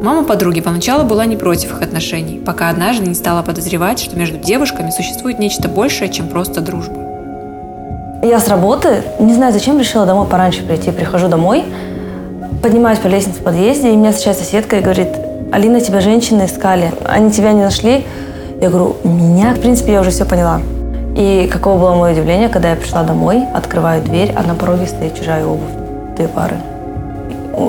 Мама 0.00 0.24
подруги 0.24 0.62
поначалу 0.62 1.04
была 1.04 1.26
не 1.26 1.36
против 1.36 1.72
их 1.72 1.82
отношений, 1.82 2.38
пока 2.38 2.70
однажды 2.70 3.06
не 3.06 3.14
стала 3.14 3.42
подозревать, 3.42 3.98
что 3.98 4.16
между 4.16 4.38
девушками 4.38 4.88
существует 4.88 5.38
нечто 5.38 5.68
большее, 5.68 6.08
чем 6.08 6.28
просто 6.28 6.62
дружба. 6.62 6.96
Я 8.22 8.40
с 8.40 8.48
работы, 8.48 9.02
не 9.20 9.34
знаю 9.34 9.52
зачем, 9.52 9.78
решила 9.78 10.06
домой 10.06 10.26
пораньше 10.26 10.62
прийти. 10.62 10.92
Прихожу 10.92 11.28
домой, 11.28 11.66
поднимаюсь 12.62 13.00
по 13.00 13.08
лестнице 13.08 13.40
в 13.40 13.42
подъезде, 13.42 13.92
и 13.92 13.96
меня 13.96 14.12
встречает 14.12 14.38
соседка 14.38 14.78
и 14.78 14.80
говорит, 14.80 15.08
Алина, 15.52 15.78
тебя 15.78 16.00
женщины 16.00 16.46
искали, 16.46 16.90
они 17.04 17.30
тебя 17.30 17.52
не 17.52 17.60
нашли. 17.60 18.06
Я 18.62 18.70
говорю, 18.70 18.96
меня, 19.04 19.52
в 19.52 19.60
принципе, 19.60 19.92
я 19.92 20.00
уже 20.00 20.08
все 20.08 20.24
поняла. 20.24 20.62
И 21.18 21.50
каково 21.52 21.78
было 21.78 21.94
мое 21.96 22.12
удивление, 22.14 22.48
когда 22.48 22.70
я 22.70 22.76
пришла 22.76 23.02
домой, 23.02 23.44
открываю 23.52 24.02
дверь, 24.02 24.32
а 24.34 24.42
на 24.42 24.54
пороге 24.54 24.86
стоит 24.86 25.14
чужая 25.14 25.44
обувь, 25.44 25.87
две 26.18 26.28
пары. 26.28 26.56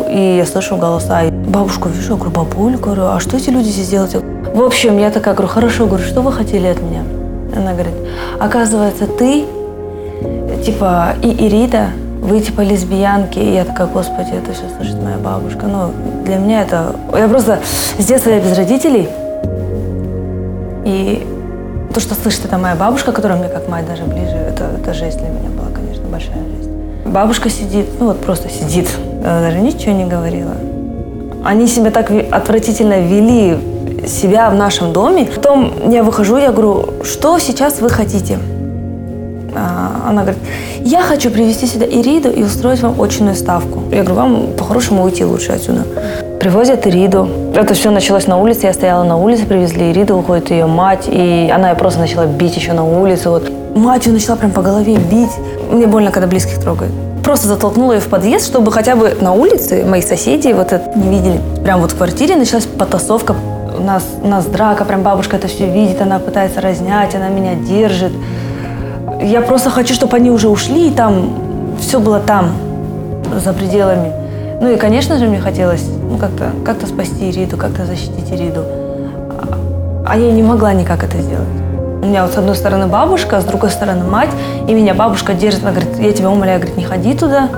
И 0.09 0.37
я 0.37 0.45
слышу 0.45 0.75
голоса. 0.75 1.21
Бабушку 1.47 1.89
вижу, 1.89 2.13
я 2.13 2.15
говорю, 2.17 2.31
бабуль, 2.31 2.77
говорю, 2.77 3.05
а 3.05 3.19
что 3.19 3.37
эти 3.37 3.49
люди 3.49 3.69
здесь 3.69 3.89
делают? 3.89 4.13
В 4.53 4.61
общем, 4.61 4.97
я 4.99 5.09
такая 5.09 5.33
говорю, 5.33 5.51
хорошо, 5.51 5.85
говорю, 5.85 6.03
что 6.03 6.21
вы 6.21 6.31
хотели 6.31 6.67
от 6.67 6.81
меня? 6.81 7.03
Она 7.55 7.73
говорит, 7.73 7.93
оказывается, 8.39 9.07
ты 9.07 9.45
типа, 10.63 11.15
и 11.21 11.47
Ирида, 11.47 11.87
вы 12.21 12.41
типа 12.41 12.61
лесбиянки. 12.61 13.39
И 13.39 13.53
я 13.53 13.65
такая, 13.65 13.87
господи, 13.87 14.31
это 14.31 14.53
сейчас 14.53 14.75
слышит 14.77 15.01
моя 15.01 15.17
бабушка. 15.17 15.65
Ну, 15.65 15.91
для 16.25 16.37
меня 16.37 16.61
это... 16.61 16.95
Я 17.13 17.27
просто 17.27 17.59
с 17.97 18.05
детства 18.05 18.31
я 18.31 18.39
без 18.39 18.57
родителей. 18.57 19.09
И 20.85 21.25
то, 21.93 21.99
что 21.99 22.15
слышит 22.15 22.45
это 22.45 22.57
моя 22.57 22.75
бабушка, 22.75 23.11
которая 23.11 23.39
мне 23.39 23.49
как 23.49 23.67
мать 23.69 23.87
даже 23.87 24.03
ближе, 24.03 24.35
это, 24.35 24.69
это 24.79 24.93
жесть 24.93 25.17
для 25.19 25.29
меня 25.29 25.49
была, 25.49 25.69
конечно, 25.73 26.03
большая 26.09 26.43
жесть. 26.57 26.68
Бабушка 27.05 27.49
сидит, 27.49 27.85
ну 27.99 28.07
вот 28.07 28.19
просто 28.21 28.49
сидит, 28.49 28.87
она 29.23 29.41
даже 29.41 29.59
ничего 29.59 29.93
не 29.93 30.05
говорила. 30.05 30.55
Они 31.43 31.67
себя 31.67 31.91
так 31.91 32.11
отвратительно 32.31 32.99
вели, 32.99 33.57
себя 34.07 34.49
в 34.49 34.55
нашем 34.55 34.93
доме. 34.93 35.25
Потом 35.25 35.89
я 35.89 36.03
выхожу, 36.03 36.37
я 36.37 36.51
говорю, 36.51 37.03
что 37.03 37.39
сейчас 37.39 37.79
вы 37.81 37.89
хотите? 37.89 38.37
А, 39.55 40.07
она 40.07 40.23
говорит, 40.23 40.41
я 40.81 41.01
хочу 41.01 41.31
привезти 41.31 41.65
сюда 41.65 41.85
Ириду 41.85 42.29
и 42.29 42.43
устроить 42.43 42.81
вам 42.81 43.01
очную 43.01 43.35
ставку. 43.35 43.83
Я 43.91 44.03
говорю, 44.03 44.15
вам 44.15 44.47
по-хорошему 44.57 45.03
уйти 45.03 45.23
лучше 45.23 45.53
отсюда. 45.53 45.85
Привозят 46.39 46.87
Ириду. 46.87 47.27
Это 47.53 47.73
все 47.73 47.91
началось 47.91 48.25
на 48.25 48.37
улице. 48.37 48.67
Я 48.67 48.71
стояла 48.71 49.03
на 49.03 49.17
улице, 49.17 49.45
привезли 49.45 49.91
Ириду, 49.91 50.15
уходит 50.15 50.51
ее 50.51 50.67
мать. 50.67 51.03
И 51.07 51.51
она 51.53 51.71
ее 51.71 51.75
просто 51.75 51.99
начала 51.99 52.27
бить 52.27 52.55
еще 52.55 52.71
на 52.71 52.85
улице. 52.85 53.29
Вот. 53.29 53.51
Мать 53.75 54.05
ее 54.05 54.13
начала 54.13 54.37
прям 54.37 54.51
по 54.51 54.61
голове 54.61 54.95
бить. 54.95 55.31
Мне 55.69 55.85
больно, 55.85 56.11
когда 56.11 56.27
близких 56.27 56.57
трогают. 56.61 56.93
Просто 57.25 57.49
затолкнула 57.49 57.93
ее 57.93 57.99
в 57.99 58.07
подъезд, 58.07 58.45
чтобы 58.45 58.71
хотя 58.71 58.95
бы 58.95 59.17
на 59.19 59.33
улице 59.33 59.83
мои 59.83 60.01
соседи 60.01 60.53
вот 60.53 60.71
это 60.71 60.97
не 60.97 61.09
видели. 61.09 61.41
Прям 61.61 61.81
вот 61.81 61.91
в 61.91 61.97
квартире 61.97 62.37
началась 62.37 62.65
потасовка. 62.65 63.35
У 63.77 63.83
нас, 63.83 64.05
у 64.23 64.27
нас 64.27 64.45
драка, 64.45 64.85
прям 64.85 65.03
бабушка 65.03 65.35
это 65.35 65.49
все 65.49 65.65
видит, 65.65 66.01
она 66.01 66.19
пытается 66.19 66.61
разнять, 66.61 67.15
она 67.15 67.27
меня 67.27 67.55
держит. 67.55 68.13
Я 69.21 69.41
просто 69.41 69.69
хочу, 69.69 69.93
чтобы 69.93 70.15
они 70.15 70.31
уже 70.31 70.47
ушли, 70.47 70.87
и 70.87 70.91
там 70.91 71.33
все 71.81 71.99
было 71.99 72.19
там, 72.19 72.53
за 73.43 73.51
пределами. 73.51 74.13
Ну 74.61 74.73
и, 74.73 74.77
конечно 74.77 75.17
же, 75.17 75.25
мне 75.25 75.39
хотелось 75.39 75.85
ну, 76.09 76.17
как-то 76.17 76.51
как 76.65 76.85
спасти 76.85 77.29
Ириду, 77.29 77.55
как-то 77.55 77.85
защитить 77.85 78.29
Ириду. 78.31 78.63
А 80.05 80.17
я 80.17 80.31
не 80.31 80.43
могла 80.43 80.73
никак 80.73 81.03
это 81.03 81.17
сделать. 81.21 81.47
У 82.01 82.05
меня 82.05 82.23
вот 82.23 82.33
с 82.33 82.37
одной 82.37 82.55
стороны 82.55 82.87
бабушка, 82.87 83.37
а 83.37 83.41
с 83.41 83.45
другой 83.45 83.69
стороны 83.69 84.03
мать, 84.05 84.29
и 84.67 84.73
меня 84.73 84.93
бабушка 84.93 85.33
держит, 85.33 85.63
она 85.63 85.71
говорит, 85.71 85.99
я 85.99 86.11
тебя 86.11 86.29
умоляю, 86.29 86.59
говорит, 86.59 86.77
не 86.77 86.83
ходи 86.83 87.13
туда. 87.13 87.49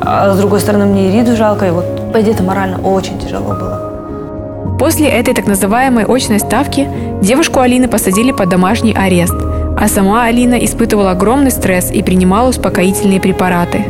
А 0.00 0.32
с 0.32 0.38
другой 0.38 0.60
стороны, 0.60 0.86
мне 0.86 1.10
Ириду 1.10 1.36
жалко, 1.36 1.66
и 1.66 1.70
вот, 1.70 1.84
по 2.12 2.20
идее, 2.20 2.34
это 2.34 2.42
морально 2.42 2.78
очень 2.80 3.18
тяжело 3.18 3.54
было. 3.54 4.76
После 4.78 5.08
этой 5.08 5.34
так 5.34 5.46
называемой 5.46 6.04
очной 6.04 6.38
ставки 6.38 6.88
девушку 7.22 7.60
Алины 7.60 7.88
посадили 7.88 8.32
под 8.32 8.48
домашний 8.48 8.94
арест, 8.94 9.34
а 9.34 9.88
сама 9.88 10.24
Алина 10.24 10.54
испытывала 10.54 11.12
огромный 11.12 11.50
стресс 11.50 11.90
и 11.90 12.02
принимала 12.02 12.48
успокоительные 12.48 13.20
препараты. 13.20 13.84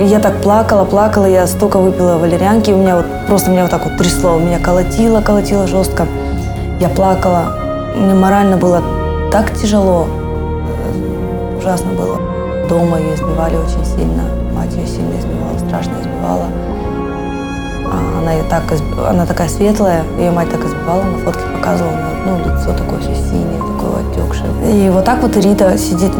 Я 0.00 0.18
так 0.18 0.42
плакала, 0.42 0.84
плакала, 0.84 1.26
я 1.26 1.46
столько 1.46 1.78
выпила 1.78 2.18
валерьянки, 2.18 2.72
у 2.72 2.76
меня 2.76 2.96
вот 2.96 3.06
просто 3.28 3.50
меня 3.50 3.62
вот 3.62 3.70
так 3.70 3.84
вот 3.84 3.96
трясло, 3.96 4.38
меня 4.38 4.58
колотило, 4.58 5.20
колотило 5.20 5.66
жестко. 5.68 6.06
Я 6.80 6.88
плакала, 6.88 7.94
мне 7.96 8.12
морально 8.12 8.56
было 8.56 8.82
так 9.30 9.54
тяжело, 9.54 10.08
ужасно 11.58 11.92
было. 11.92 12.18
Дома 12.68 12.98
ее 12.98 13.14
избивали 13.14 13.56
очень 13.56 13.84
сильно, 13.84 14.24
мать 14.52 14.72
ее 14.74 14.86
сильно 14.86 15.16
избивала, 15.18 15.58
страшно 15.58 15.92
избивала. 16.00 16.46
А 17.86 18.20
она, 18.20 18.32
ее 18.32 18.44
так, 18.50 18.62
она 19.08 19.26
такая 19.26 19.48
светлая, 19.48 20.02
ее 20.18 20.32
мать 20.32 20.50
так 20.50 20.64
избивала, 20.64 21.02
на 21.02 21.18
фотке 21.18 21.42
показывала, 21.54 21.94
ну, 22.26 22.38
лицо 22.38 22.72
такое 22.76 22.98
все 22.98 23.14
синее, 23.14 23.60
такое 23.60 24.02
отекшее. 24.10 24.86
И 24.86 24.90
вот 24.90 25.04
так 25.04 25.22
вот 25.22 25.36
Рита 25.36 25.78
сидит 25.78 26.12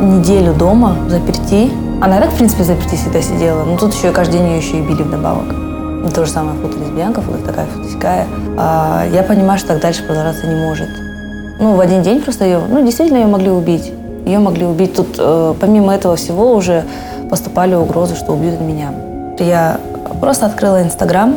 неделю 0.00 0.52
дома, 0.52 0.96
заперти. 1.08 1.72
Она 2.00 2.18
и 2.18 2.20
так, 2.20 2.30
в 2.30 2.36
принципе, 2.36 2.62
заперти 2.62 2.94
всегда 2.94 3.22
сидела, 3.22 3.64
но 3.64 3.78
тут 3.78 3.94
еще 3.94 4.10
и 4.10 4.12
каждый 4.12 4.38
день 4.38 4.48
ее 4.48 4.56
еще 4.58 4.78
и 4.78 4.82
били 4.82 5.02
вдобавок. 5.02 5.46
И 6.06 6.12
то 6.12 6.24
же 6.26 6.30
самое 6.30 6.58
фото 6.58 6.78
лесбиянка, 6.78 7.22
фото 7.22 7.38
такая, 7.38 7.66
фото 7.66 7.92
такая. 7.94 8.26
А 8.58 9.06
я 9.12 9.22
понимаю, 9.22 9.58
что 9.58 9.68
так 9.68 9.80
дальше 9.80 10.04
продолжаться 10.04 10.46
не 10.46 10.54
может. 10.54 10.88
Ну, 11.58 11.74
в 11.74 11.80
один 11.80 12.02
день 12.02 12.20
просто 12.20 12.44
ее, 12.44 12.60
ну, 12.68 12.84
действительно 12.84 13.18
ее 13.18 13.26
могли 13.26 13.50
убить. 13.50 13.92
Ее 14.26 14.38
могли 14.38 14.66
убить. 14.66 14.94
Тут 14.94 15.16
э, 15.18 15.54
помимо 15.58 15.94
этого 15.94 16.16
всего 16.16 16.52
уже 16.52 16.84
поступали 17.30 17.74
угрозы, 17.74 18.14
что 18.14 18.32
убьют 18.34 18.60
меня. 18.60 18.92
Я 19.38 19.80
просто 20.20 20.46
открыла 20.46 20.82
Инстаграм 20.82 21.36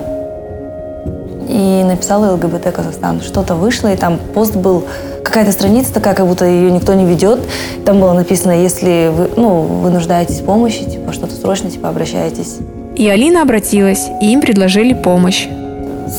и 1.49 1.83
написала 1.83 2.33
ЛГБТ 2.33 2.71
Казахстан. 2.73 3.21
Что-то 3.21 3.55
вышло, 3.55 3.91
и 3.91 3.97
там 3.97 4.19
пост 4.33 4.55
был, 4.55 4.85
какая-то 5.23 5.51
страница 5.51 5.93
такая, 5.93 6.13
как 6.13 6.27
будто 6.27 6.45
ее 6.45 6.71
никто 6.71 6.93
не 6.93 7.05
ведет. 7.05 7.39
Там 7.85 7.99
было 7.99 8.13
написано, 8.13 8.51
если 8.51 9.11
вы, 9.11 9.29
ну, 9.35 9.61
вы 9.61 9.89
нуждаетесь 9.89 10.39
в 10.39 10.45
помощи, 10.45 10.83
типа 10.85 11.11
что-то 11.11 11.33
срочно, 11.33 11.69
типа 11.69 11.89
обращайтесь. 11.89 12.57
И 12.95 13.07
Алина 13.09 13.41
обратилась, 13.41 14.07
и 14.21 14.31
им 14.31 14.41
предложили 14.41 14.93
помощь. 14.93 15.47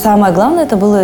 Самое 0.03 0.35
главное 0.35 0.65
это 0.65 0.77
было 0.77 1.03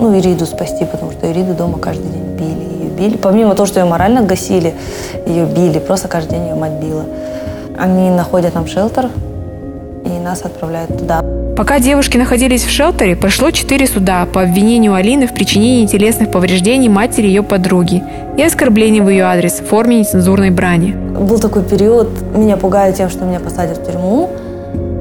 ну, 0.00 0.16
Ириду 0.18 0.46
спасти, 0.46 0.84
потому 0.84 1.12
что 1.12 1.30
Ириду 1.30 1.54
дома 1.54 1.78
каждый 1.78 2.10
день 2.10 2.36
били 2.38 2.74
били. 2.94 3.16
Помимо 3.16 3.54
того, 3.54 3.66
что 3.66 3.80
ее 3.80 3.86
морально 3.86 4.22
гасили, 4.22 4.74
ее 5.26 5.46
били. 5.46 5.78
Просто 5.78 6.08
каждый 6.08 6.32
день 6.32 6.48
ее 6.48 6.54
мать 6.54 6.72
била. 6.72 7.04
Они 7.76 8.10
находят 8.10 8.54
нам 8.54 8.66
шелтер, 8.66 9.10
и 10.04 10.08
нас 10.08 10.42
отправляют 10.42 10.96
туда. 10.96 11.43
Пока 11.56 11.78
девушки 11.78 12.16
находились 12.16 12.64
в 12.64 12.70
шелтере, 12.70 13.14
прошло 13.14 13.52
четыре 13.52 13.86
суда 13.86 14.26
по 14.26 14.42
обвинению 14.42 14.94
Алины 14.94 15.28
в 15.28 15.34
причинении 15.34 15.86
телесных 15.86 16.32
повреждений 16.32 16.88
матери 16.88 17.28
ее 17.28 17.44
подруги 17.44 18.02
и 18.36 18.42
оскорблений 18.42 19.00
в 19.00 19.08
ее 19.08 19.22
адрес 19.22 19.60
в 19.60 19.66
форме 19.66 20.00
нецензурной 20.00 20.50
брани. 20.50 20.94
Был 20.94 21.38
такой 21.38 21.62
период, 21.62 22.08
меня 22.34 22.56
пугают 22.56 22.96
тем, 22.96 23.08
что 23.08 23.24
меня 23.24 23.38
посадят 23.38 23.78
в 23.78 23.86
тюрьму. 23.86 24.30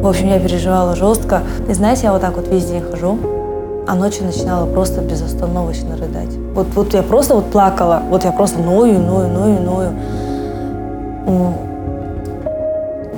В 0.02 0.08
общем, 0.08 0.30
я 0.30 0.40
переживала 0.40 0.96
жестко. 0.96 1.42
И 1.68 1.74
знаете, 1.74 2.04
я 2.04 2.12
вот 2.12 2.22
так 2.22 2.36
вот 2.36 2.48
весь 2.48 2.66
день 2.66 2.82
хожу, 2.82 3.18
а 3.88 3.96
ночью 3.96 4.26
начинала 4.26 4.68
просто 4.68 5.02
безостановочно 5.02 5.98
рыдать. 5.98 6.36
Вот, 6.54 6.68
вот 6.76 6.94
я 6.94 7.02
просто 7.02 7.34
вот 7.34 7.50
плакала, 7.50 8.04
вот 8.12 8.26
я 8.26 8.32
просто 8.32 8.60
ною, 8.60 9.00
ною, 9.00 9.28
ною, 9.28 9.60
ною. 9.60 9.94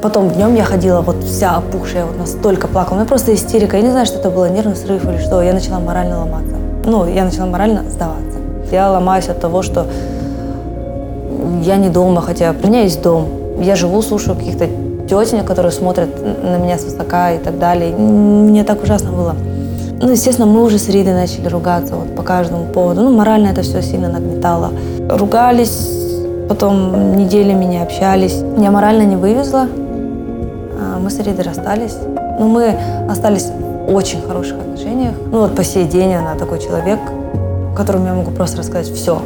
Потом 0.06 0.30
днем 0.30 0.54
я 0.54 0.64
ходила 0.64 1.02
вот 1.02 1.24
вся 1.24 1.56
опухшая, 1.56 2.06
вот 2.06 2.16
настолько 2.20 2.68
плакала. 2.68 2.94
У 2.94 2.98
меня 3.00 3.08
просто 3.08 3.34
истерика. 3.34 3.76
Я 3.78 3.82
не 3.82 3.90
знаю, 3.90 4.06
что 4.06 4.20
это 4.20 4.30
было, 4.30 4.48
нервный 4.48 4.76
срыв 4.76 5.04
или 5.10 5.18
что. 5.18 5.42
Я 5.42 5.52
начала 5.52 5.80
морально 5.80 6.20
ломаться. 6.20 6.56
Ну, 6.86 7.08
я 7.08 7.26
начала 7.26 7.48
морально 7.48 7.90
сдаваться. 7.90 8.38
Я 8.72 8.92
ломаюсь 8.92 9.30
от 9.30 9.40
того, 9.40 9.64
что 9.64 9.88
я 11.64 11.78
не 11.78 11.90
дома, 11.90 12.22
хотя 12.22 12.52
у 12.52 12.68
меня 12.68 12.84
есть 12.84 13.02
дом. 13.02 13.26
Я 13.60 13.76
живу, 13.76 14.00
слушаю 14.04 14.36
каких-то 14.36 14.68
тетенек, 15.10 15.46
которые 15.46 15.72
смотрят 15.72 16.10
на 16.22 16.58
меня 16.58 16.78
свысока 16.78 17.32
и 17.32 17.40
так 17.40 17.58
далее. 17.58 17.92
Мне 17.96 18.64
так 18.64 18.84
ужасно 18.84 19.12
было. 19.12 19.34
Ну, 20.00 20.12
естественно, 20.12 20.46
мы 20.46 20.62
уже 20.62 20.78
с 20.78 20.88
Ридой 20.88 21.16
начали 21.16 21.48
ругаться 21.48 21.96
вот 21.96 22.16
по 22.16 22.22
каждому 22.22 22.66
поводу. 22.66 23.02
Ну, 23.02 23.12
морально 23.12 23.48
это 23.48 23.64
все 23.64 23.82
сильно 23.82 24.10
нагнетало. 24.10 24.70
Ругались, 25.10 25.90
потом 26.48 27.16
неделями 27.18 27.66
не 27.66 27.82
общались. 27.82 28.44
Я 28.60 28.70
морально 28.70 29.02
не 29.02 29.16
вывезла. 29.16 29.68
А, 31.06 31.08
мы 31.08 31.12
с 31.12 31.20
Ридой 31.20 31.46
расстались. 31.46 31.98
Но 32.40 32.48
мы 32.48 32.76
остались 33.10 33.46
в 33.88 33.94
очень 33.94 34.22
хороших 34.22 34.58
отношениях. 34.58 35.14
Ну, 35.32 35.42
вот 35.42 35.56
по 35.56 35.64
сей 35.64 35.86
день 35.86 36.14
она 36.14 36.36
такой 36.36 36.60
человек, 36.60 37.00
которому 37.76 38.08
я 38.08 38.14
могу 38.14 38.32
просто 38.32 38.58
рассказать 38.58 38.88
все. 38.88 39.22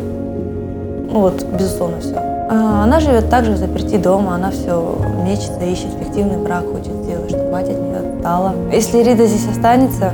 Ну, 1.11 1.21
вот, 1.21 1.43
безусловно, 1.57 2.01
все. 2.01 2.15
А, 2.17 2.83
она 2.83 2.99
живет 2.99 3.29
также 3.29 3.55
заперти 3.55 3.97
дома, 3.97 4.35
она 4.35 4.51
все 4.51 4.97
мечется, 5.23 5.63
ищет 5.63 5.91
фиктивный 5.99 6.37
брак, 6.37 6.65
хочет 6.65 6.93
сделать, 7.03 7.29
чтобы 7.29 7.51
мать 7.51 7.69
от 7.69 7.79
нее 7.79 7.97
отстала. 7.97 8.53
Если 8.71 9.01
Рида 9.01 9.25
здесь 9.25 9.47
останется, 9.49 10.11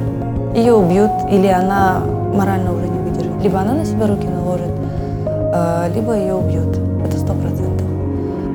ее 0.53 0.73
убьют, 0.73 1.11
или 1.31 1.47
она 1.47 2.01
морально 2.33 2.73
уже 2.73 2.87
не 2.87 2.99
выдержит. 2.99 3.43
Либо 3.43 3.59
она 3.59 3.73
на 3.73 3.85
себя 3.85 4.07
руки 4.07 4.27
наложит, 4.27 4.71
э, 5.25 5.91
либо 5.95 6.13
ее 6.15 6.35
убьют. 6.35 6.77
Это 7.05 7.17
сто 7.17 7.33
процентов. 7.33 7.64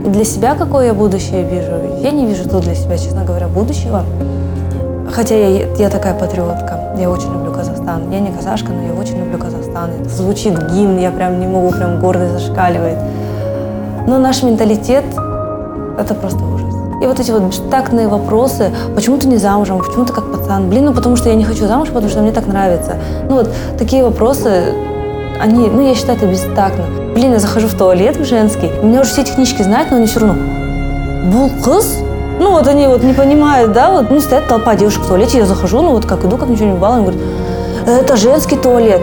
Для 0.05 0.25
себя 0.25 0.55
какое 0.55 0.87
я 0.87 0.95
будущее 0.95 1.43
вижу? 1.43 1.73
Я 2.03 2.11
не 2.11 2.27
вижу 2.27 2.49
тут 2.49 2.63
для 2.63 2.75
себя, 2.75 2.97
честно 2.97 3.23
говоря, 3.25 3.49
будущего. 3.49 4.03
Хотя 5.13 5.35
я, 5.35 5.67
я 5.77 5.91
такая 5.91 6.15
патриотка. 6.15 6.95
Я 6.99 7.11
очень 7.11 7.31
люблю 7.31 7.53
Казахстан. 7.53 8.11
Я 8.11 8.21
не 8.21 8.31
казашка, 8.31 8.73
но 8.73 8.83
я 8.83 8.95
очень 8.95 9.19
люблю 9.19 9.39
Казахстан. 9.39 9.91
Это 10.01 10.09
звучит 10.09 10.55
гимн, 10.73 10.99
я 10.99 11.11
прям 11.11 11.39
не 11.39 11.47
могу, 11.47 11.71
прям 11.71 12.01
гордость 12.01 12.33
зашкаливает. 12.33 12.97
Но 14.07 14.19
наш 14.19 14.43
менталитет– 14.43 15.05
это 15.99 16.15
просто 16.15 16.43
ужас. 16.45 16.75
И 17.03 17.07
вот 17.07 17.21
эти 17.21 17.31
вот 17.31 17.43
бестактные 17.43 18.09
вопросы, 18.09 18.71
почему 18.95 19.19
ты 19.19 19.29
не 19.29 19.37
замужем, 19.37 19.79
почему 19.79 20.07
ты 20.07 20.15
как 20.15 20.33
пацан, 20.33 20.71
блин, 20.71 20.87
ну 20.87 20.95
потому 20.95 21.17
что 21.17 21.29
я 21.29 21.35
не 21.35 21.45
хочу 21.45 21.67
замуж, 21.67 21.89
потому 21.89 22.09
что 22.09 22.21
мне 22.21 22.33
так 22.33 22.47
нравится. 22.47 22.97
Ну 23.29 23.37
вот 23.37 23.51
такие 23.79 24.03
вопросы, 24.03 24.75
они, 25.41 25.69
ну 25.69 25.87
я 25.87 25.95
считаю, 25.95 26.17
это 26.17 26.27
бестактно. 26.27 26.85
Блин, 27.15 27.33
я 27.33 27.39
захожу 27.39 27.67
в 27.67 27.75
туалет 27.75 28.17
в 28.17 28.25
женский, 28.25 28.71
у 28.83 28.87
меня 28.87 29.01
уже 29.01 29.11
все 29.11 29.25
технички 29.25 29.63
знают, 29.63 29.91
но 29.91 29.97
они 29.97 30.07
все 30.07 30.21
равно, 30.21 30.37
булкыс? 31.25 31.99
Ну 32.39 32.53
вот 32.53 32.67
они 32.69 32.87
вот 32.87 33.03
не 33.03 33.13
понимают, 33.13 33.73
да, 33.73 33.91
вот, 33.91 34.11
ну 34.11 34.21
стоят 34.21 34.49
толпа 34.49 34.75
девушек 34.75 35.03
в 35.03 35.09
туалете, 35.09 35.39
я 35.39 35.47
захожу, 35.47 35.83
ну 35.83 35.91
вот 35.91 36.07
как 36.07 36.25
иду, 36.25 36.37
как 36.37 36.49
ничего 36.49 36.67
не 36.67 36.73
бывало, 36.73 36.97
они 36.97 37.05
говорят, 37.05 37.23
это 37.87 38.17
женский 38.17 38.57
туалет. 38.57 39.01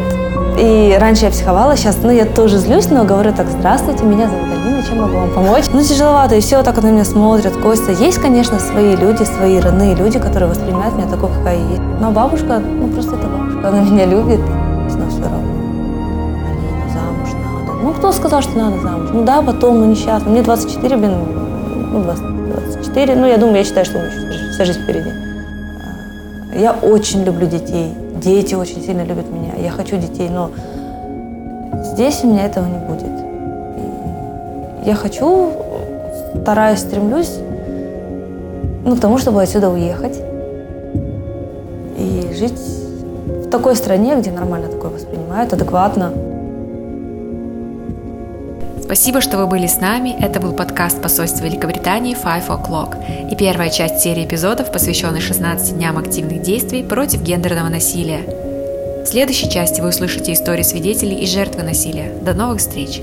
И 0.57 0.97
раньше 0.99 1.25
я 1.25 1.31
психовала, 1.31 1.77
сейчас, 1.77 1.97
ну, 2.01 2.09
я 2.09 2.25
тоже 2.25 2.57
злюсь, 2.57 2.89
но 2.89 3.03
говорю 3.03 3.31
так, 3.31 3.45
здравствуйте, 3.47 4.03
меня 4.03 4.27
зовут 4.27 4.47
Алина, 4.51 4.81
чем 4.81 5.01
могу 5.01 5.17
вам 5.17 5.29
помочь? 5.29 5.65
Ну, 5.71 5.83
тяжеловато, 5.83 6.33
и 6.33 6.39
все 6.39 6.57
вот 6.57 6.65
так 6.65 6.75
вот 6.75 6.83
на 6.83 6.89
меня 6.89 7.05
смотрят, 7.05 7.55
Костя. 7.57 7.91
Есть, 7.91 8.17
конечно, 8.17 8.57
свои 8.59 8.95
люди, 8.95 9.21
свои 9.21 9.59
родные 9.59 9.93
люди, 9.93 10.17
которые 10.17 10.49
воспринимают 10.49 10.95
меня 10.95 11.07
такой, 11.07 11.29
какая 11.29 11.57
я 11.57 11.63
есть. 11.63 11.81
Но 12.01 12.09
бабушка, 12.09 12.57
ну, 12.57 12.87
просто 12.87 13.17
это 13.17 13.27
бабушка, 13.27 13.67
она 13.67 13.81
меня 13.81 14.05
любит, 14.05 14.39
кто 18.07 18.17
сказал, 18.17 18.41
что 18.41 18.57
надо 18.57 18.79
замуж? 18.81 19.09
Ну, 19.13 19.23
да, 19.23 19.41
потом, 19.41 19.79
ну, 19.79 19.85
несчастно. 19.85 20.29
Мне 20.29 20.41
24, 20.41 20.97
блин, 20.97 21.11
ну, 21.91 22.03
20, 22.03 22.23
24, 22.71 23.15
ну, 23.15 23.27
я 23.27 23.37
думаю, 23.37 23.57
я 23.57 23.63
считаю, 23.63 23.85
что 23.85 23.97
у 23.97 24.01
меня 24.01 24.11
вся 24.53 24.65
жизнь 24.65 24.81
впереди. 24.81 25.09
А, 26.51 26.57
я 26.57 26.73
очень 26.73 27.23
люблю 27.23 27.47
детей 27.47 27.93
дети 28.19 28.55
очень 28.55 28.81
сильно 28.83 29.03
любят 29.03 29.31
меня, 29.31 29.53
я 29.57 29.69
хочу 29.69 29.97
детей, 29.97 30.29
но 30.29 30.51
здесь 31.83 32.23
у 32.23 32.27
меня 32.27 32.45
этого 32.45 32.65
не 32.65 32.79
будет. 32.79 33.07
Я 34.85 34.95
хочу, 34.95 35.51
стараюсь, 36.41 36.79
стремлюсь 36.79 37.37
ну, 38.85 38.95
к 38.95 38.99
тому, 38.99 39.17
чтобы 39.17 39.41
отсюда 39.41 39.69
уехать 39.69 40.17
и 41.97 42.33
жить 42.37 42.59
в 43.45 43.49
такой 43.49 43.75
стране, 43.75 44.15
где 44.15 44.31
нормально 44.31 44.69
такое 44.69 44.91
воспринимают, 44.91 45.51
адекватно. 45.53 46.11
Спасибо, 48.87 49.19
что 49.19 49.37
вы 49.37 49.47
были 49.47 49.67
с 49.67 49.81
нами. 49.81 50.15
Это 50.17 50.39
был 50.39 50.53
подкаст 50.53 51.01
посольства 51.01 51.43
Великобритании 51.43 52.15
Five 52.15 52.47
O'Clock 52.47 53.29
и 53.29 53.35
первая 53.35 53.69
часть 53.69 53.99
серии 53.99 54.23
эпизодов, 54.23 54.71
посвященной 54.71 55.19
16 55.19 55.75
дням 55.75 55.97
активных 55.97 56.41
действий 56.41 56.83
против 56.83 57.21
гендерного 57.21 57.67
насилия. 57.67 58.21
В 59.03 59.05
следующей 59.05 59.51
части 59.51 59.81
вы 59.81 59.89
услышите 59.89 60.31
истории 60.31 60.63
свидетелей 60.63 61.17
и 61.17 61.27
жертвы 61.27 61.63
насилия. 61.63 62.13
До 62.21 62.33
новых 62.33 62.59
встреч! 62.59 63.01